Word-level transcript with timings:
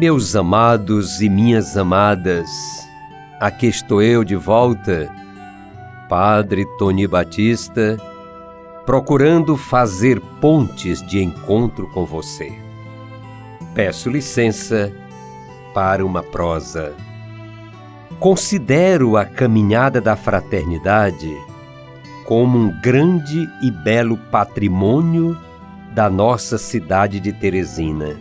Meus 0.00 0.34
amados 0.34 1.20
e 1.20 1.28
minhas 1.28 1.76
amadas, 1.76 2.48
aqui 3.40 3.66
estou 3.66 4.02
eu 4.02 4.22
de 4.22 4.36
volta, 4.36 5.10
Padre 6.10 6.66
Tony 6.76 7.06
Batista, 7.06 7.96
procurando 8.84 9.56
fazer 9.56 10.20
pontes 10.40 11.00
de 11.00 11.22
encontro 11.22 11.88
com 11.88 12.04
você. 12.04 12.52
Peço 13.74 14.10
licença 14.10 14.92
para 15.72 16.04
uma 16.04 16.22
prosa. 16.22 16.92
Considero 18.18 19.16
a 19.16 19.24
caminhada 19.24 20.00
da 20.00 20.16
fraternidade 20.16 21.34
como 22.26 22.58
um 22.58 22.80
grande 22.82 23.48
e 23.62 23.70
belo 23.70 24.18
patrimônio 24.30 25.36
da 25.92 26.10
nossa 26.10 26.58
cidade 26.58 27.18
de 27.18 27.32
Teresina. 27.32 28.18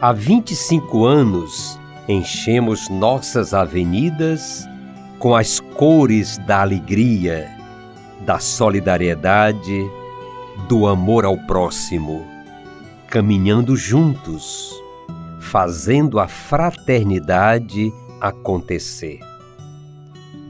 Há 0.00 0.12
25 0.12 1.04
anos 1.04 1.78
enchemos 2.08 2.88
nossas 2.88 3.52
avenidas 3.52 4.66
com 5.18 5.36
as 5.36 5.60
cores 5.60 6.38
da 6.38 6.62
alegria, 6.62 7.54
da 8.24 8.38
solidariedade, 8.38 9.86
do 10.68 10.86
amor 10.86 11.26
ao 11.26 11.36
próximo, 11.36 12.26
caminhando 13.08 13.76
juntos, 13.76 14.72
fazendo 15.38 16.18
a 16.18 16.26
fraternidade 16.26 17.92
acontecer. 18.20 19.20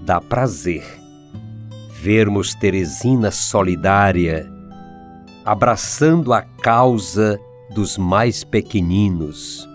Dá 0.05 0.21
prazer 0.21 0.85
vermos 2.01 2.55
Teresina 2.55 3.33
solidária, 3.33 4.49
abraçando 5.45 6.33
a 6.33 6.43
causa 6.43 7.39
dos 7.75 7.99
mais 7.99 8.45
pequeninos 8.45 9.68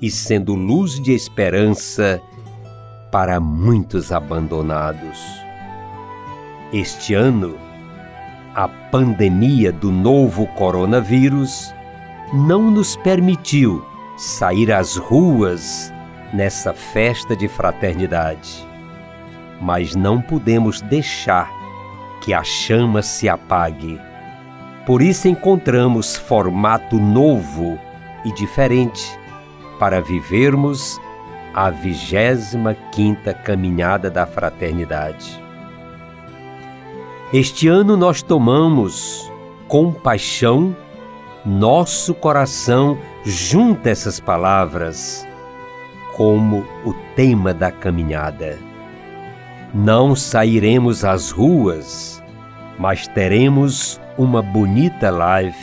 e 0.00 0.10
sendo 0.10 0.54
luz 0.54 1.00
de 1.00 1.12
esperança 1.12 2.20
para 3.10 3.40
muitos 3.40 4.12
abandonados. 4.12 5.18
Este 6.72 7.14
ano, 7.14 7.56
a 8.54 8.68
pandemia 8.68 9.72
do 9.72 9.90
novo 9.90 10.46
coronavírus 10.48 11.74
não 12.32 12.70
nos 12.70 12.96
permitiu 12.96 13.84
sair 14.16 14.72
às 14.72 14.96
ruas 14.96 15.92
nessa 16.32 16.72
festa 16.72 17.36
de 17.36 17.48
fraternidade. 17.48 18.66
Mas 19.60 19.94
não 19.94 20.20
podemos 20.20 20.82
deixar 20.82 21.50
que 22.20 22.34
a 22.34 22.42
chama 22.42 23.00
se 23.00 23.28
apague. 23.28 23.98
Por 24.84 25.00
isso 25.00 25.28
encontramos 25.28 26.16
formato 26.16 26.98
novo 26.98 27.78
e 28.24 28.32
diferente 28.32 29.18
para 29.78 30.00
vivermos 30.00 31.00
a 31.54 31.70
vigésima 31.70 32.74
quinta 32.92 33.32
caminhada 33.32 34.10
da 34.10 34.26
fraternidade. 34.26 35.42
Este 37.32 37.66
ano 37.66 37.96
nós 37.96 38.22
tomamos 38.22 39.30
com 39.66 39.92
paixão 39.92 40.76
nosso 41.44 42.14
coração 42.14 42.98
junta 43.24 43.90
essas 43.90 44.20
palavras 44.20 45.26
como 46.16 46.64
o 46.84 46.92
tema 47.14 47.52
da 47.52 47.70
caminhada. 47.70 48.58
Não 49.74 50.16
sairemos 50.16 51.04
às 51.04 51.30
ruas, 51.30 52.22
mas 52.78 53.06
teremos 53.08 54.00
uma 54.16 54.40
bonita 54.40 55.10
live 55.10 55.56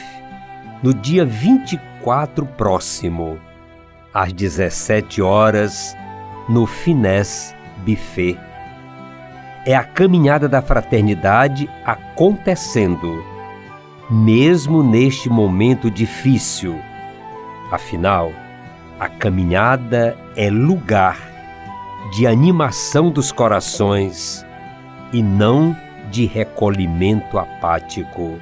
no 0.83 0.93
dia 0.93 1.25
24 1.25 2.45
próximo, 2.45 3.39
às 4.13 4.31
17 4.31 5.21
horas, 5.21 5.95
no 6.47 6.65
Finesse 6.65 7.55
Buffet. 7.85 8.37
É 9.65 9.75
a 9.75 9.83
caminhada 9.83 10.47
da 10.47 10.61
fraternidade 10.61 11.69
acontecendo, 11.85 13.23
mesmo 14.09 14.83
neste 14.83 15.29
momento 15.29 15.89
difícil. 15.89 16.77
Afinal, 17.71 18.31
a 18.99 19.07
caminhada 19.07 20.17
é 20.35 20.49
lugar 20.49 21.17
de 22.11 22.27
animação 22.27 23.09
dos 23.09 23.31
corações 23.31 24.45
e 25.11 25.23
não 25.23 25.75
de 26.11 26.25
recolhimento 26.25 27.39
apático. 27.39 28.39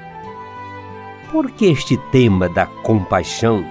Por 1.32 1.52
que 1.52 1.68
este 1.68 1.96
tema 1.96 2.50
da 2.50 2.66
compaixão? 2.66 3.64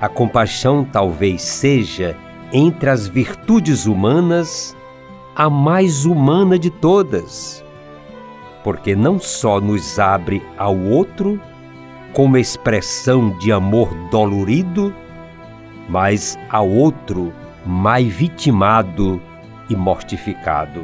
A 0.00 0.08
compaixão 0.08 0.82
talvez 0.82 1.42
seja, 1.42 2.16
entre 2.52 2.88
as 2.88 3.06
virtudes 3.06 3.84
humanas, 3.84 4.74
a 5.36 5.50
mais 5.50 6.06
humana 6.06 6.58
de 6.58 6.70
todas, 6.70 7.62
porque 8.64 8.96
não 8.96 9.18
só 9.18 9.60
nos 9.60 9.98
abre 9.98 10.42
ao 10.56 10.76
outro 10.76 11.38
como 12.14 12.38
expressão 12.38 13.36
de 13.38 13.52
amor 13.52 13.94
dolorido, 14.10 14.94
mas 15.88 16.38
ao 16.48 16.68
outro 16.68 17.32
mais 17.66 18.06
vitimado 18.06 19.20
e 19.68 19.76
mortificado. 19.76 20.82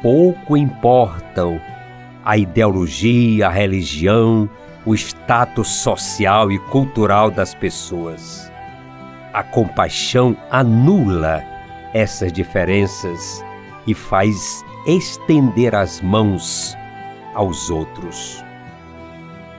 Pouco 0.00 0.56
importam 0.56 1.60
a 2.24 2.36
ideologia, 2.36 3.48
a 3.48 3.50
religião, 3.50 4.48
o 4.86 4.94
status 4.94 5.68
social 5.68 6.50
e 6.52 6.58
cultural 6.60 7.28
das 7.28 7.52
pessoas. 7.52 8.50
A 9.32 9.42
compaixão 9.42 10.36
anula 10.48 11.42
essas 11.92 12.32
diferenças 12.32 13.44
e 13.86 13.92
faz 13.92 14.64
estender 14.86 15.74
as 15.74 16.00
mãos 16.00 16.76
aos 17.34 17.68
outros. 17.68 18.42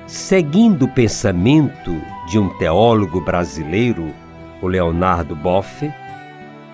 Seguindo 0.08 0.86
o 0.86 0.88
pensamento 0.88 2.02
de 2.28 2.40
um 2.40 2.48
teólogo 2.58 3.20
brasileiro, 3.20 4.16
o 4.62 4.68
Leonardo 4.68 5.36
Boff, 5.36 5.92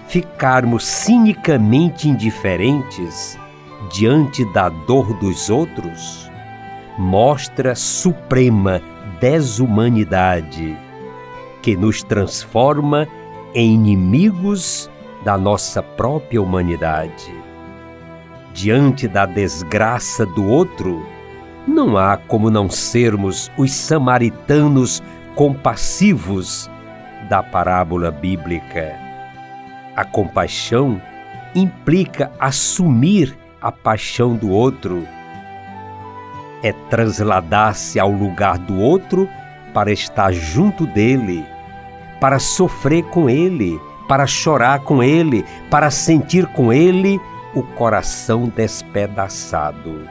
ficarmos 0.07 0.85
cinicamente 0.85 2.07
indiferentes 2.07 3.37
diante 3.91 4.45
da 4.53 4.69
dor 4.69 5.11
dos 5.17 5.49
outros 5.49 6.31
mostra 6.97 7.75
suprema 7.75 8.81
desumanidade 9.19 10.77
que 11.61 11.75
nos 11.75 12.03
transforma 12.03 13.07
em 13.55 13.73
inimigos 13.73 14.89
da 15.23 15.37
nossa 15.37 15.81
própria 15.81 16.41
humanidade. 16.41 17.33
Diante 18.53 19.07
da 19.07 19.25
desgraça 19.25 20.25
do 20.25 20.45
outro, 20.45 21.05
não 21.67 21.97
há 21.97 22.17
como 22.17 22.51
não 22.51 22.69
sermos 22.69 23.49
os 23.57 23.71
samaritanos 23.71 25.01
compassivos 25.35 26.69
da 27.29 27.41
parábola 27.41 28.11
bíblica. 28.11 28.93
A 29.95 30.03
compaixão 30.03 31.01
implica 31.55 32.31
assumir 32.39 33.37
a 33.61 33.71
paixão 33.71 34.35
do 34.35 34.49
outro. 34.49 35.07
É 36.63 36.71
trasladar-se 36.89 37.99
ao 37.99 38.09
lugar 38.09 38.57
do 38.57 38.79
outro 38.79 39.29
para 39.73 39.91
estar 39.91 40.31
junto 40.31 40.87
dele, 40.87 41.45
para 42.19 42.39
sofrer 42.39 43.03
com 43.03 43.29
ele, 43.29 43.79
para 44.07 44.25
chorar 44.25 44.79
com 44.79 45.03
ele, 45.03 45.45
para 45.69 45.91
sentir 45.91 46.47
com 46.47 46.71
ele 46.71 47.19
o 47.53 47.61
coração 47.61 48.51
despedaçado. 48.55 50.07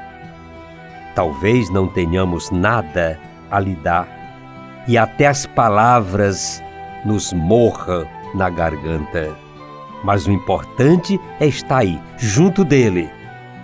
Talvez 1.14 1.70
não 1.70 1.88
tenhamos 1.88 2.50
nada 2.50 3.18
a 3.50 3.58
lhe 3.58 3.74
dar 3.74 4.22
e 4.86 4.98
até 4.98 5.26
as 5.26 5.46
palavras 5.46 6.62
nos 7.04 7.32
morram 7.32 8.06
na 8.34 8.48
garganta. 8.48 9.36
Mas 10.02 10.26
o 10.26 10.32
importante 10.32 11.20
é 11.38 11.46
estar 11.46 11.78
aí, 11.78 12.00
junto 12.16 12.64
dele, 12.64 13.08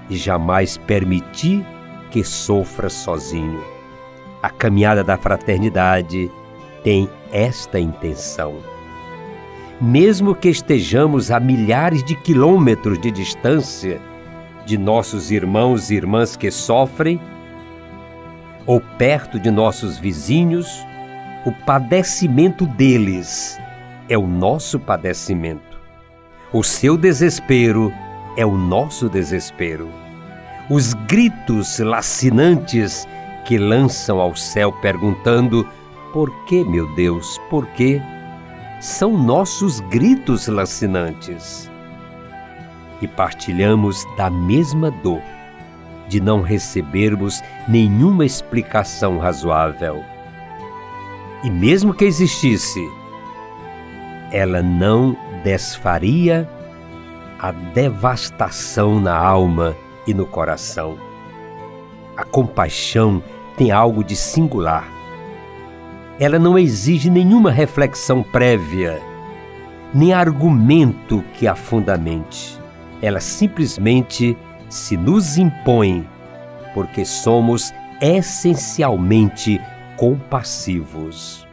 e 0.08 0.16
jamais 0.16 0.76
permitir 0.76 1.66
que 2.10 2.24
sofra 2.24 2.88
sozinho. 2.88 3.62
A 4.42 4.50
caminhada 4.50 5.02
da 5.02 5.16
fraternidade 5.16 6.30
tem 6.82 7.08
esta 7.32 7.78
intenção. 7.78 8.56
Mesmo 9.80 10.34
que 10.34 10.48
estejamos 10.48 11.30
a 11.30 11.38
milhares 11.38 12.02
de 12.02 12.14
quilômetros 12.14 13.00
de 13.00 13.10
distância 13.10 14.00
de 14.66 14.76
nossos 14.76 15.30
irmãos 15.30 15.90
e 15.90 15.94
irmãs 15.94 16.36
que 16.36 16.50
sofrem, 16.50 17.20
ou 18.66 18.80
perto 18.98 19.38
de 19.38 19.50
nossos 19.50 19.98
vizinhos, 19.98 20.68
o 21.46 21.52
padecimento 21.64 22.66
deles 22.66 23.58
é 24.08 24.18
o 24.18 24.26
nosso 24.26 24.78
padecimento. 24.78 25.78
O 26.52 26.62
seu 26.62 26.96
desespero 26.96 27.92
é 28.36 28.44
o 28.44 28.56
nosso 28.56 29.08
desespero. 29.08 29.88
Os 30.70 30.92
gritos 30.92 31.78
lacinantes 31.78 33.08
que 33.46 33.56
lançam 33.56 34.20
ao 34.20 34.36
céu 34.36 34.70
perguntando: 34.70 35.66
Por 36.12 36.30
que, 36.44 36.62
meu 36.62 36.86
Deus, 36.94 37.40
por 37.48 37.66
quê? 37.68 38.02
São 38.78 39.16
nossos 39.16 39.80
gritos 39.80 40.46
lacinantes. 40.46 41.70
E 43.00 43.08
partilhamos 43.08 44.04
da 44.18 44.28
mesma 44.28 44.90
dor 44.90 45.22
de 46.06 46.20
não 46.20 46.42
recebermos 46.42 47.42
nenhuma 47.66 48.26
explicação 48.26 49.18
razoável. 49.18 50.04
E 51.42 51.50
mesmo 51.50 51.94
que 51.94 52.04
existisse, 52.04 52.86
ela 54.30 54.62
não 54.62 55.16
desfaria 55.42 56.46
a 57.38 57.52
devastação 57.52 59.00
na 59.00 59.16
alma 59.16 59.74
e 60.08 60.14
no 60.14 60.24
coração. 60.24 60.98
A 62.16 62.24
compaixão 62.24 63.22
tem 63.56 63.70
algo 63.70 64.02
de 64.02 64.16
singular. 64.16 64.88
Ela 66.18 66.38
não 66.38 66.58
exige 66.58 67.10
nenhuma 67.10 67.50
reflexão 67.50 68.22
prévia, 68.22 69.00
nem 69.94 70.12
argumento 70.12 71.22
que 71.34 71.46
a 71.46 71.54
fundamente. 71.54 72.58
Ela 73.02 73.20
simplesmente 73.20 74.36
se 74.68 74.96
nos 74.96 75.36
impõe, 75.36 76.08
porque 76.74 77.04
somos 77.04 77.72
essencialmente 78.00 79.60
compassivos. 79.96 81.46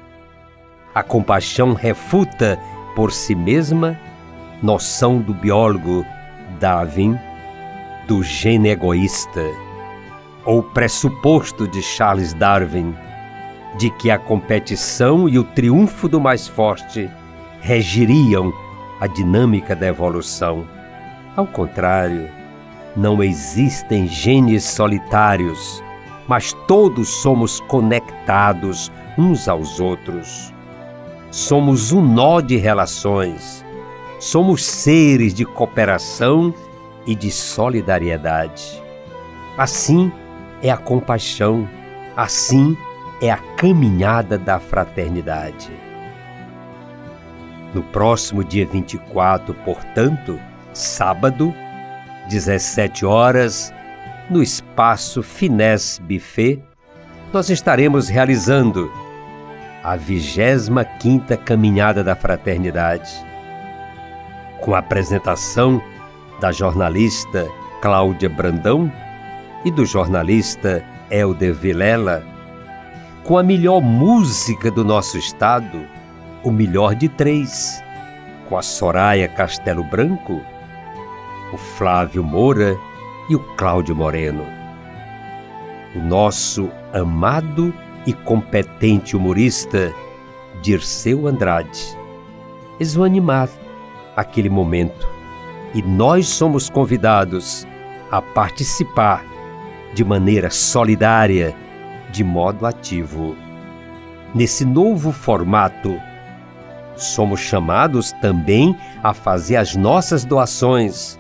A 0.93 1.03
compaixão 1.03 1.73
refuta 1.73 2.57
por 2.95 3.11
si 3.11 3.35
mesma 3.35 3.99
noção 4.63 5.19
do 5.19 5.33
biólogo 5.33 6.05
Darwin 6.59 7.19
do 8.07 8.21
gene 8.23 8.69
egoísta 8.69 9.43
ou 10.45 10.61
pressuposto 10.61 11.67
de 11.67 11.81
Charles 11.81 12.33
Darwin 12.33 12.95
de 13.77 13.89
que 13.89 14.09
a 14.09 14.17
competição 14.17 15.27
e 15.27 15.37
o 15.37 15.43
triunfo 15.43 16.07
do 16.07 16.19
mais 16.19 16.47
forte 16.47 17.09
regiriam 17.61 18.53
a 18.99 19.07
dinâmica 19.07 19.75
da 19.75 19.87
evolução. 19.87 20.65
Ao 21.35 21.45
contrário, 21.45 22.29
não 22.95 23.21
existem 23.21 24.07
genes 24.07 24.63
solitários, 24.63 25.83
mas 26.27 26.53
todos 26.67 27.09
somos 27.21 27.59
conectados 27.61 28.91
uns 29.17 29.49
aos 29.49 29.79
outros. 29.79 30.53
Somos 31.29 31.91
um 31.91 32.01
nó 32.01 32.39
de 32.39 32.55
relações, 32.55 33.65
somos 34.19 34.63
seres 34.63 35.33
de 35.33 35.43
cooperação 35.43 36.53
e 37.05 37.15
de 37.15 37.31
solidariedade. 37.31 38.81
Assim, 39.57 40.11
é 40.61 40.69
a 40.69 40.77
compaixão, 40.77 41.67
assim 42.15 42.75
é 43.21 43.31
a 43.31 43.37
caminhada 43.37 44.37
da 44.37 44.59
fraternidade. 44.59 45.71
No 47.73 47.83
próximo 47.83 48.43
dia 48.43 48.65
24, 48.65 49.53
portanto, 49.65 50.39
sábado, 50.73 51.53
17 52.29 53.05
horas, 53.05 53.73
no 54.29 54.41
espaço 54.41 55.21
Finesse 55.21 56.01
Buffet, 56.01 56.61
nós 57.33 57.49
estaremos 57.49 58.07
realizando 58.07 58.91
a 59.83 59.97
25ª 59.97 61.37
Caminhada 61.37 62.03
da 62.03 62.15
Fraternidade, 62.15 63.11
com 64.61 64.73
a 64.73 64.79
apresentação 64.79 65.81
da 66.39 66.51
jornalista 66.51 67.49
Cláudia 67.81 68.29
Brandão 68.29 68.91
e 69.63 69.71
do 69.71 69.85
jornalista 69.85 70.83
Helder 71.09 71.53
Vilela, 71.53 72.23
com 73.23 73.37
a 73.37 73.43
melhor 73.43 73.81
música 73.81 74.69
do 74.69 74.83
nosso 74.83 75.17
estado, 75.17 75.85
o 76.43 76.51
melhor 76.51 76.95
de 76.95 77.09
três, 77.09 77.81
com 78.47 78.57
a 78.57 78.61
Soraya 78.61 79.27
Castelo 79.27 79.83
Branco, 79.83 80.41
o 81.53 81.57
Flávio 81.57 82.23
Moura 82.23 82.77
e 83.29 83.35
o 83.35 83.39
Cláudio 83.55 83.95
Moreno. 83.95 84.45
O 85.95 85.99
nosso 85.99 86.69
amado 86.93 87.73
e 88.05 88.13
competente 88.13 89.15
humorista 89.15 89.91
Dirceu 90.61 91.27
Andrade. 91.27 91.97
Eles 92.79 92.93
vão 92.93 93.05
animar 93.05 93.49
aquele 94.15 94.49
momento 94.49 95.14
e 95.75 95.81
nós 95.81 96.27
somos 96.29 96.69
convidados 96.69 97.67
a 98.09 98.21
participar 98.21 99.23
de 99.93 100.05
maneira 100.05 100.49
solidária, 100.49 101.53
de 102.11 102.23
modo 102.23 102.65
ativo. 102.65 103.35
Nesse 104.33 104.63
novo 104.63 105.11
formato, 105.11 105.99
somos 106.95 107.41
chamados 107.41 108.13
também 108.13 108.75
a 109.03 109.13
fazer 109.13 109.57
as 109.57 109.75
nossas 109.75 110.23
doações, 110.23 111.19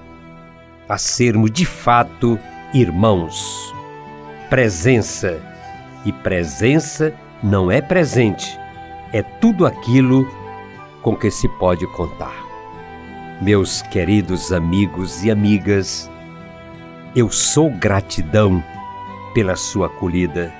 a 0.87 0.97
sermos 0.97 1.51
de 1.51 1.65
fato 1.65 2.39
irmãos. 2.73 3.73
Presença. 4.49 5.37
E 6.05 6.13
presença 6.13 7.13
não 7.41 7.71
é 7.71 7.81
presente, 7.81 8.59
é 9.11 9.23
tudo 9.23 9.65
aquilo 9.65 10.29
com 11.01 11.15
que 11.15 11.31
se 11.31 11.49
pode 11.57 11.87
contar. 11.87 12.44
Meus 13.41 13.81
queridos 13.81 14.53
amigos 14.53 15.23
e 15.25 15.29
amigas, 15.29 16.09
eu 17.13 17.29
sou 17.29 17.69
gratidão 17.69 18.63
pela 19.33 19.57
sua 19.57 19.87
acolhida. 19.87 20.53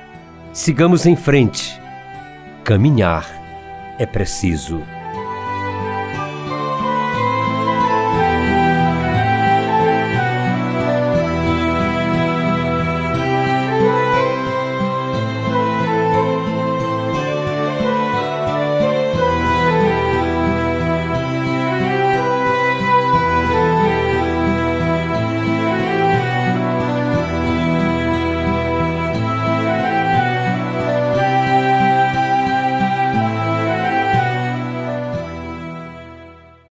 Sigamos 0.51 1.05
em 1.05 1.15
frente. 1.15 1.79
Caminhar 2.65 3.25
é 3.97 4.05
preciso. 4.05 4.83